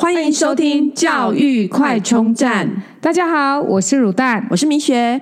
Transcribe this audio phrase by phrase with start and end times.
[0.00, 2.84] 欢迎收听教育快充站。
[3.00, 5.20] 大家好，我是乳蛋，我是明雪。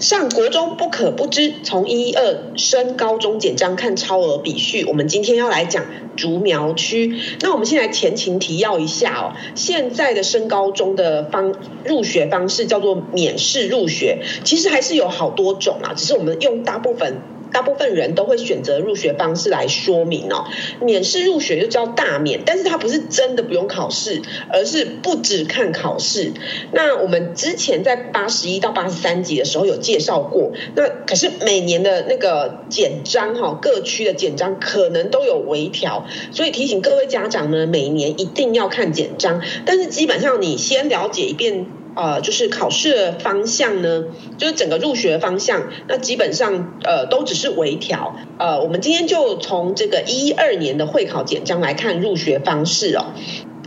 [0.00, 4.84] 上国中不可不知，从一一二升高中简章看超额比序。
[4.86, 5.84] 我们今天要来讲
[6.16, 7.16] 竹苗区。
[7.40, 9.38] 那我们先来前情提要一下哦。
[9.54, 11.54] 现在的升高中的方
[11.84, 17.18] 入学方式叫做免试入学，其实还是有好多种啊，只是我们用大部分。
[17.52, 20.44] 大部分人都会选择入学方式来说明哦，
[20.80, 26.32] 免试入学就叫大免，但是它不是真的不用考试，而是不只看考试。
[26.72, 41.66] 那我们之前在八十一到八十三集的时候有介绍过，那可是每年的那个简章哈，各区的简章可能都有微调，所以提醒各位家长呢，每年一定要看简章，但是基本上你先了解一遍。
[41.94, 44.04] 呃，就是考试的方向呢，
[44.38, 48.16] 就是整个入学方向，那基本上呃都只是微调。
[48.38, 53.12] 呃，我们今天就从这个一二年的会考简章来看入学方式哦。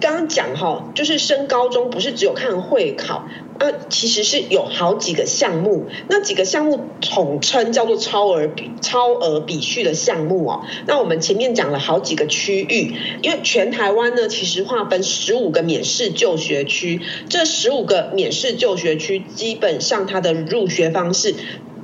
[0.02, 3.28] 刚刚讲哈，就是升高中不是只有看会考。
[3.58, 10.66] 呃，其实是有好几个项目，那几个项目统称叫做超额比超额比序的项目哦。
[10.86, 21.34] 那我们前面讲了好几个区域，因为全台湾呢，其实划分十五个免试就学区，这十五个免试就学区基本上它的入学方式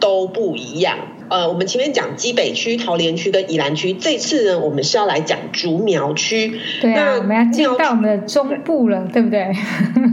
[0.02, 0.98] 都不一样。
[1.32, 6.60] 呃，我们前面讲基北区、桃园区跟宜兰区，这次呢，我们是要来讲竹苗区。
[6.82, 9.54] 对啊，那我们要进到我们的中部了，对，对不对？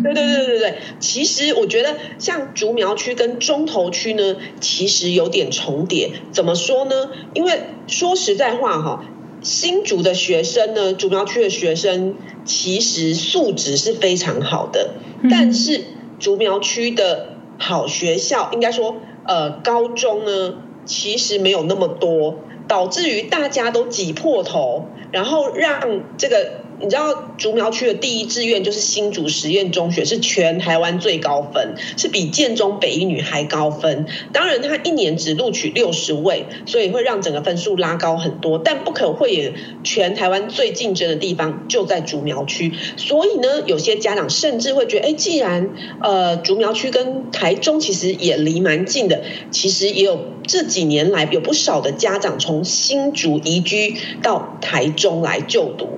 [0.04, 0.74] 对对对对对。
[1.00, 6.12] 其实我觉得像竹苗区跟中投区呢，其实有点重叠。
[6.30, 7.10] 怎么说呢？
[7.34, 9.04] 因为说实在话哈，
[9.42, 14.90] 新竹的学生呢，竹苗区的学生其实素质是非常好的，
[15.22, 15.80] 嗯、但是
[16.20, 18.94] 竹苗区的好学校，应该说
[19.26, 20.54] 呃高中呢。
[20.88, 22.34] 其实没有那么多，
[22.66, 26.66] 导致于大家都挤破头，然后让这个。
[26.80, 34.06] 你知道竹苗区的第一志愿就是新竹实验中学，是全台湾最高分，是比建中北一女还高分。
[34.32, 38.58] 当然，他一年只录取六十位，所以会让整个分数拉高很多。
[38.58, 42.72] 但不可讳言，全台湾最竞争的地方就在竹苗区。
[42.96, 45.70] 所以呢，有些家长甚至会觉得，哎，既然
[46.00, 55.88] 呃竹苗区跟台中其实也离蛮近的，其实也有这几年来有不少的家长从新竹移居到台中来就读。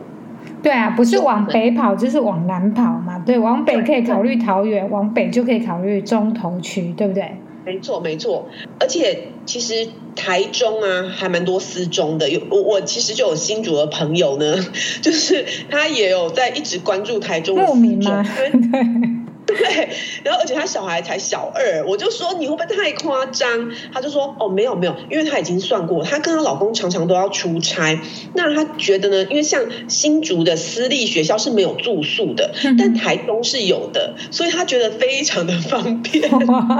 [0.63, 3.19] 对啊，不是往北跑就是往南跑嘛。
[3.25, 7.37] 对，往北可以考虑桃园，往北就可以考虑中投区，对不对？
[7.65, 8.49] 没错，没错。
[8.79, 12.29] 而且其实台中啊，还蛮多私中的。
[12.31, 14.57] 有我，我其实就有新竹的朋友呢，
[15.03, 17.77] 就是他也有在一直关注台中的私中。
[17.77, 18.25] 莫名吗？
[19.57, 19.89] 对。
[20.25, 23.71] 然后而且他小孩才小二，我就说你会不会太夸张？
[23.93, 27.99] 他就说哦，没有没有，因为他已经算过，她跟她老公常常都要出差，
[28.35, 36.31] 那他觉得呢，因为像新竹的私立学校是没有住宿的，但台中是有的，所以他觉得非常的方便，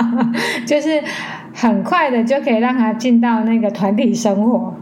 [0.67, 1.03] 就是
[1.55, 4.75] 很快的就可以让他进到那个团体生活。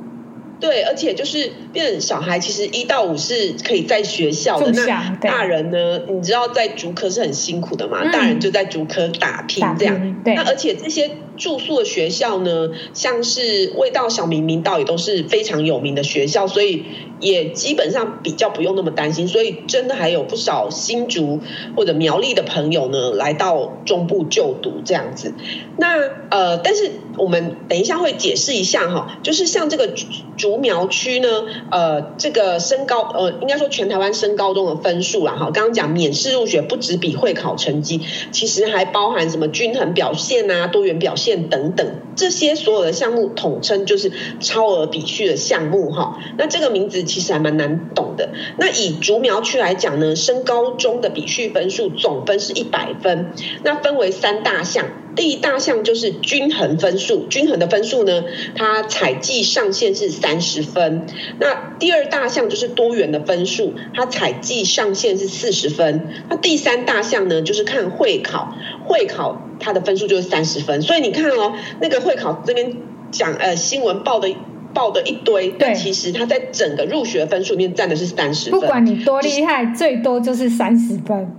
[0.60, 4.72] 对，而且就是变小孩，其实一到五是可以在学校的。
[4.72, 6.00] 那大人呢？
[6.08, 8.00] 你知道在竹科是很辛苦的嘛？
[8.02, 10.22] 嗯、大人就在竹科打拼这样。
[10.24, 10.34] 对。
[10.34, 16.84] 那而且这些住宿的学校呢，像是味道小明、明道也都是非常有名的学校，所以
[17.20, 19.26] 也基本上比较不用那么担心。
[19.26, 21.40] 所以真的还有不少新竹
[21.74, 25.32] 或者苗栗的朋友呢，来到中部就读这样子。
[25.78, 25.96] 那
[26.28, 29.88] 呃，但是我们等一下会解释一下哈，就是像这个
[30.36, 30.58] 竹。
[30.58, 31.28] 苗区呢，
[31.70, 38.00] 呃，这个升高，呃，应该说全台湾升高中的分数啦，哈，刚刚讲免试入学不只比会考成绩，
[38.32, 46.18] 其实还包含什么均衡表现啊、多元表现等等，这些所有的项目统称就是超额比序的项目，哈。
[46.36, 48.30] 那这个名字其实还蛮难懂的。
[48.58, 54.86] 那以竹苗区来讲呢，升高中的比序分数总分是一百分，那分为三大项。
[55.18, 58.22] 第一大项就是均衡分数，均衡的分数呢，
[58.54, 61.06] 它采计上限是三十分。
[61.40, 66.06] 那第二大项就是多元的分数，它采计上限是四十分。
[66.30, 68.54] 那第三大项呢，就是看会考，
[68.86, 70.82] 会考它的分数就是三十分。
[70.82, 72.76] 所以你看哦，那个会考这边
[73.10, 74.32] 讲呃新闻报的
[74.72, 78.60] 报的一堆，但其实它在整个入学分数里面占的是三十分。
[78.60, 81.36] 不管你多厉害，最多就是三十分。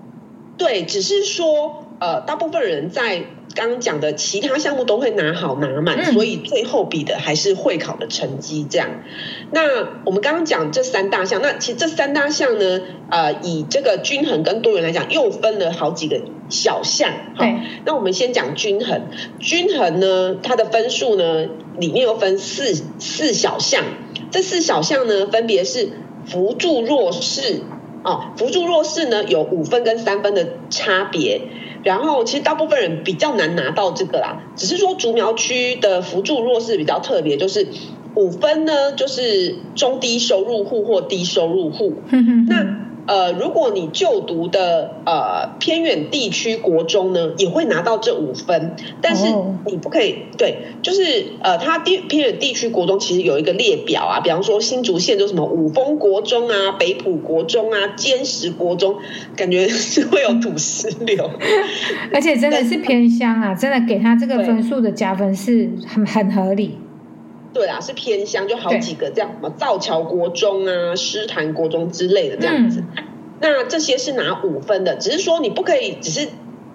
[0.57, 3.23] 对，只是说呃，大部分人在。
[3.55, 8.65] 刚刚讲的其他项目都会拿好拿满，所以最后比的还是会考的成绩。
[8.69, 8.89] 这样，
[9.51, 17.11] 那我们刚刚讲这三大项，那其实这三大项呢，呃，以这个均衡跟多元来讲，又分了好几个小项。
[17.35, 17.45] 好，
[17.85, 19.07] 那我们先讲均衡。
[19.39, 21.47] 均衡呢，它的分数呢，
[21.79, 23.83] 里面又分四四小项。
[24.31, 25.89] 这四小项呢，分别是
[26.27, 27.61] 扶助弱势、
[28.03, 31.41] 哦，扶助弱势呢有五分跟三分的差别。
[31.89, 37.67] 然后其实大部分人比较难拿到这个啦，只是说竹苗区的辅助弱势比较特别，就是
[38.13, 41.95] 五分呢就是中低收入户或低收入户。
[42.47, 49.25] 那呃，如果你就读的呃偏远地区国中呢，也会拿到这五分，但是
[49.65, 50.37] 你不可以、oh.
[50.37, 58.97] 对，就是呃，它地偏远地区国中其实有一个列表啊，比方说新竹县就什么五峰国中啊、北埔国中啊、坚石国中，
[59.35, 61.31] 感觉是会有土石流，
[62.13, 66.77] 而且真的是偏乡啊，真的给他这个分数的加分是很很合理。
[67.53, 72.83] 对啊，是偏乡，就好几个这样，什么造桥国中啊、狮潭国中之类的这样子。
[72.95, 73.03] 嗯、
[73.41, 76.29] 那这些是拿五分的，只是说你不可以只是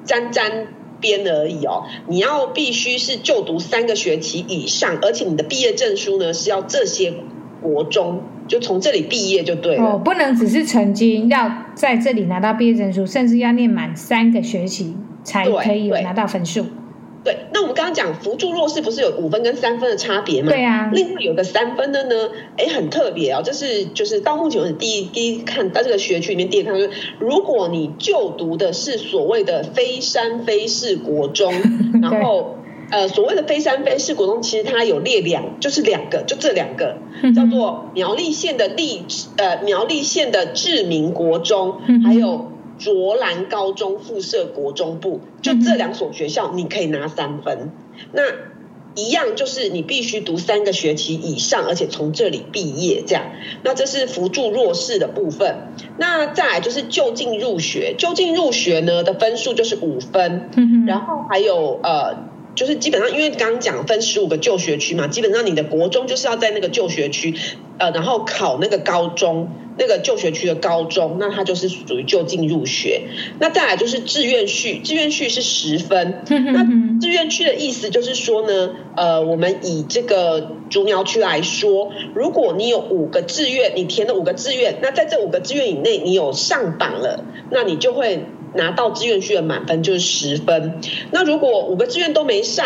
[0.04, 0.66] 沾沾
[1.00, 7.14] 边而已哦，你要必须是就读三个学期以上，而且你的毕业证书呢是要这些
[7.62, 9.84] 国中就从这里毕业就对了。
[9.84, 16.66] 哦，不能只是曾经要在这里拿到毕业证书，甚至要念满三个学期才可以有拿到分数。
[17.24, 20.50] 对，那我们刚刚讲扶助弱势不是有五分跟三分的差别吗？
[20.50, 20.90] 对啊。
[20.92, 31.54] 另外有个三分的呢，哎，很特别哦，这是就是到目前为止第一第一看到这个学区里面第一看，就是如果你就读的是所谓的非山非市国中，
[32.02, 32.56] 然后
[32.90, 36.98] 呃所谓的非山非市国中，其实它有列两，就是两个，就这两个
[37.34, 39.02] 叫做苗栗县的立
[39.38, 42.50] 呃苗栗县的志明国中，还有。
[42.78, 47.70] 卓兰高中附设国中部，就这两所学校，你可以拿三分。
[48.12, 48.22] 那
[48.96, 53.24] 一样就是你必须读三个学期以上，而且从这里毕业，这样。
[53.64, 55.68] 那这是扶助弱势的部分。
[55.98, 60.50] 那再来就是就近入学，就近入学呢的分数就是五分。
[60.86, 62.16] 然后还有呃，
[62.54, 67.34] 就是基本上因为刚刚讲分十五个就学区嘛，基本上你的国中就是要在那个就学区，
[67.78, 69.48] 呃，然后考那个高中。
[69.76, 73.08] 那个就学区的高中，那它就是属于就近入学。
[73.40, 76.22] 那再来就是志愿序，志愿序是十分。
[76.30, 90.78] 那志愿区的意思就是说呢，呃，我们以这个竹苗区来说，如果你有五个志愿，你填了五个志愿，那在这五个志愿以内，你有上榜了，那你就会拿到志愿序的满分，就是十分。
[91.10, 92.64] 那如果五个志愿都没上，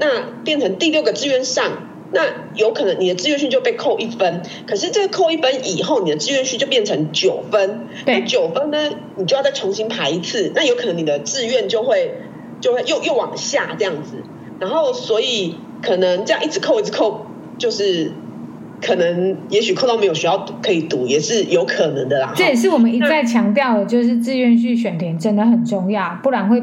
[0.00, 1.89] 那变成第六个志愿上。
[2.12, 2.22] 那
[2.54, 7.86] 有可能你的志愿序就被扣一分，可是这个扣一分以后，你的志愿序就变成九分。
[8.04, 10.50] 那九分呢，你就要再重新排一次。
[10.54, 12.14] 那有可能你的志愿就会
[12.60, 14.16] 就会又又往下这样子。
[14.58, 17.26] 然后所以可能这样一直扣一直扣，
[17.58, 18.12] 就是
[18.82, 22.32] 可能也许扣到没有学校可以读，也是有可能的啦。
[22.34, 26.62] 这也是我们一再强调的，就是志愿序选填真的很重要，不然会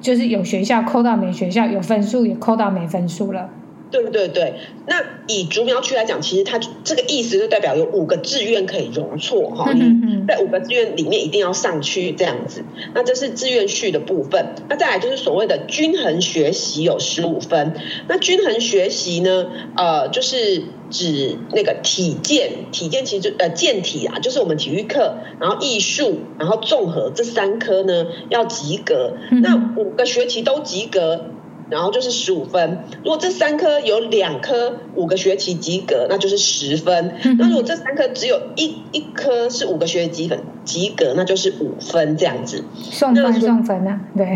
[0.00, 3.50] 就是有学校扣到没学校，有分数也扣到没分数了。
[3.90, 4.54] 对对对，
[4.86, 12.62] 那以竹苗区来讲，其实它这个意思就代表有五个志愿可以容错哈，嗯在五个志愿里面一定要上去这样子。
[12.94, 14.54] 那这是志愿序的部分。
[14.68, 17.72] 那再来就是所谓的均衡学习有十五分。
[18.08, 19.46] 那均衡学习呢，
[19.76, 29.14] 呃，就是指那个体健，体健其实就呃健体啊，就是我们体育课，然后艺术，然后综合这三科呢要及格。
[29.42, 31.24] 那五个学期都及格。
[31.70, 37.14] 然后就是十五分，如果这三科有两科五个学期及格，那就是十分。
[37.38, 42.64] 那如果这三科只有一一科是五个学期分及格，那就是五分这样子。
[42.90, 44.34] 送分送分啊，对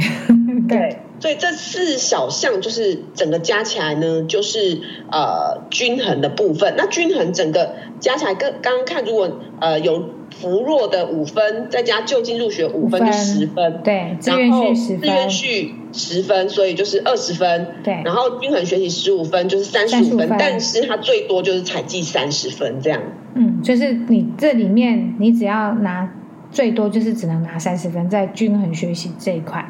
[0.69, 0.99] 对。
[1.21, 6.75] 所以这四小项就是整个加起来呢，就是呃均衡的部分。
[6.77, 10.22] 那均衡整个加起来，跟刚刚看，如果呃有。
[10.41, 13.81] 扶弱的五分，再加就近入学五分，就十分。
[13.85, 15.01] 对，志愿序十分。
[15.01, 17.75] 志愿序十分，所以就是二十分。
[17.85, 20.29] 对，然后均衡学习十五分，就是三十五分。
[20.39, 23.01] 但是它最多就是采计三十分这样。
[23.35, 26.13] 嗯，就是你这里面，你只要拿
[26.51, 29.65] 最多，就是只能拿三十分，在均衡学习这一块。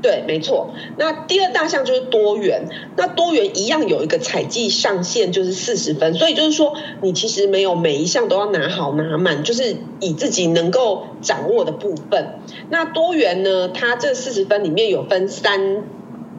[0.00, 0.70] 对，没错。
[0.96, 2.68] 那第二大项就是多元。
[2.96, 6.14] 那多元一样有一个采计上限，就是四十分。
[6.14, 12.38] 所以就是说，你其实没有每一项都要拿好拿满，就是以自己能够掌握的部分。
[12.70, 15.82] 那多元呢，它这四十分里面有分三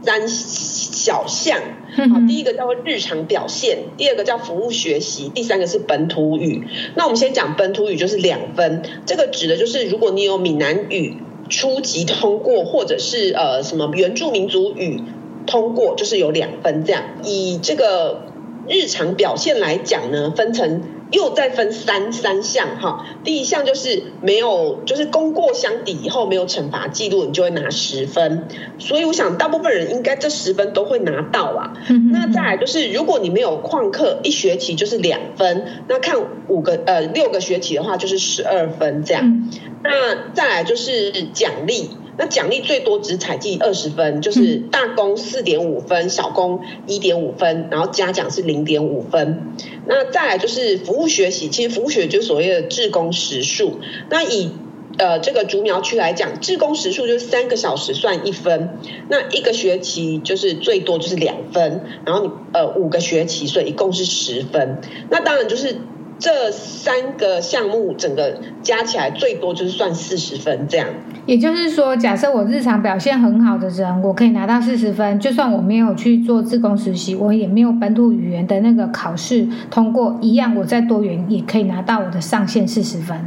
[0.04, 1.60] 三小项。
[1.96, 6.68] 好，第一个叫做日常表现，第二个叫服务学习，第三个是本土语。
[6.96, 8.84] 那我们先讲本土语，就是两分。
[9.06, 11.18] 这个指的就是如果你有闽南语。
[11.50, 15.04] 初级通过，或者是呃什么原住民族语
[15.48, 17.04] 通过，就是有两分这样。
[17.24, 18.22] 以这个
[18.68, 28.48] 日常表现来讲呢，分成又再分三三项哈，第一项就是没有，就是功过相抵以后没有惩罚记录，你就会拿十分。
[28.78, 31.74] 所以我想大部分人应该这十分都会拿到啊。
[32.12, 35.66] 那再来就是，如果你没有旷课，一学期就是两分。
[35.88, 39.50] 那看五个呃六个学期的话，就是十二分这样。
[39.84, 41.90] 那再来就是奖励。
[42.20, 49.56] 那奖励最多只采计二十分，就是大工四点五分，小工一点五分，然后嘉奖是零点五分。
[49.88, 53.80] 那再来就是服务学习，其实服务学习就是所谓的志工时数。
[54.10, 54.52] 那以
[54.98, 58.78] 呃这个竹苗区来讲，志工时数就是三个小时算一分，
[59.10, 64.82] 那一个学期就是最多就是两分，然后你呃五个学期，所以一共是十分。
[65.10, 65.78] 那当然就是。
[66.20, 70.88] 这三个项目整个加起来最多就是算四十分这样。
[71.26, 83.26] 也就是说，假设我日常表现很好的人，我可以拿到四十分；就算我没有去做自工实习，我也没有本土语言的那个考试通过，一样我在多元也可以拿到我的上限四十分。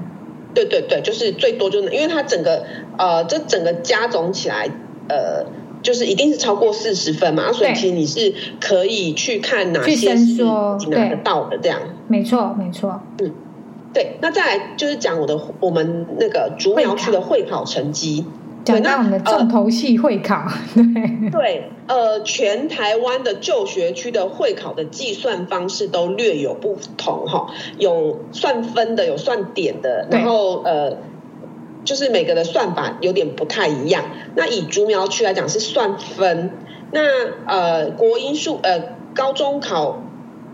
[0.53, 2.65] 对对对，就是最多就能，因为它整个
[2.99, 4.69] 呃，这整个加总起来
[5.09, 5.47] 呃。
[5.83, 11.81] 就是一定是超过四十分嘛，所以其实你是可以去看哪些是拿得到的这样。
[12.09, 13.01] 没错，没错。
[13.21, 13.33] 嗯，
[13.93, 14.17] 对。
[14.21, 18.25] 那再来就是讲我的我们那个竹苗区的会考成绩，
[18.65, 20.47] 讲到我们的重头戏会考。
[20.75, 27.49] 对对，呃，全台湾的就学区的会考的计算方式都略有不同哈，
[27.79, 30.97] 有算分的，有算点的，然后呃。
[31.85, 34.05] 就是每个的算法有点不太一样。
[34.35, 36.51] 那以竹苗区来讲是算分，
[36.93, 37.01] 那
[37.47, 40.03] 呃国英数呃高中考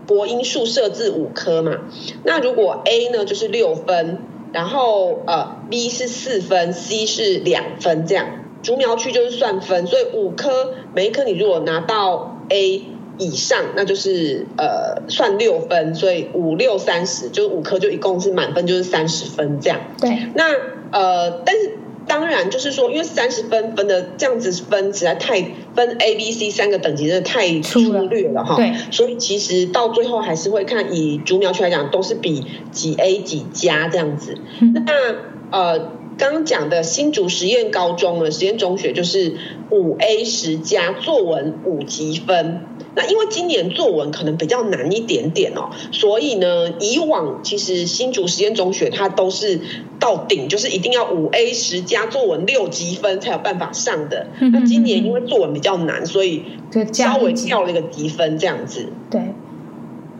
[0.07, 1.77] 国英数设置五科嘛。
[2.23, 4.19] 那如果 A 呢就是六分，
[4.51, 8.27] 然后呃 B 是四分，C 是两分这样。
[8.63, 12.83] 竹苗区就是算分，所以五科每一科你如果拿到 A
[13.17, 19.79] 以上，那就是呃算六分，所以五六三十，就是五科就一共是满分就是三十分这样。
[20.01, 20.78] 对，那。
[20.91, 21.77] 呃，但是
[22.07, 25.41] 当然就是说，因为三十分分的这样子分实在太
[25.75, 28.55] 分 A、B、C 三个等级真的太粗略了哈。
[28.55, 34.37] 对，所以其实到最后还是会看以竹苗区来讲，都是比几 A 几加这样子。
[34.61, 35.98] 嗯、那呃。
[36.19, 39.37] 刚刚讲的新竹实验高中呢，实验中学就是
[39.71, 42.61] 五 A 十加作文五级分。
[42.93, 49.61] 那因为今年作文可能比较难一点点哦，所以呢，以往其实新竹实验中学它都是
[49.97, 54.27] 到顶，就是一定要五 A 十加作文六级分才有办法上的。
[54.51, 56.43] 那今年因为作文比较难，所以
[56.91, 58.89] 稍微掉了一个级分这样子。
[59.09, 59.21] 对，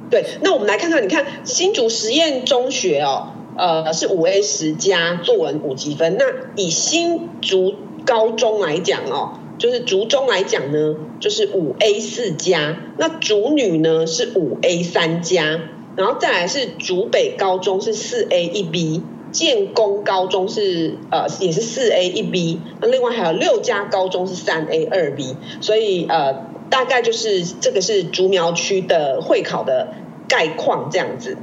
[0.09, 0.23] 对。
[0.41, 3.33] 那我们来看看，你看新竹实验中学哦。
[3.59, 6.15] 呃，是五 A 十加作文五级分。
[6.17, 6.23] 那
[6.55, 7.75] 以新竹
[8.05, 12.77] 高中来讲哦，就是竹中来讲呢，就是五 A 四加。
[12.97, 15.59] 那竹女呢是五 A 三加，
[15.97, 25.35] 然后再来是竹北高中是四 A 一 B，建工高中是呃也是四 A 一 B，那另外还有六家高中是三 A 二 B。
[25.59, 29.89] 所以呃，大概就是这个是竹苗区的会考的
[30.29, 31.35] 概况这样子。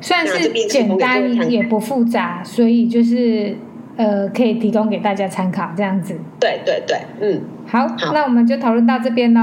[0.00, 3.56] 算是简单也不复杂，所以就是
[3.96, 6.14] 呃，可以提供给大家参考这样子。
[6.38, 9.40] 对对对，嗯，好，好，那我们就讨论到这边喽。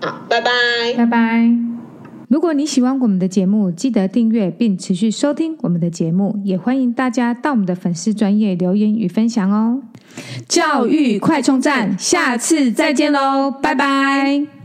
[0.00, 0.50] 好，拜拜，
[0.96, 1.50] 拜拜。
[2.28, 9.80] 如果你喜欢我们的节目，记得订阅并持续收听我们的节目，也欢迎大家到我们的粉丝专业留言与分享哦。
[10.48, 14.55] 教育快充站，下次再见喽，拜拜。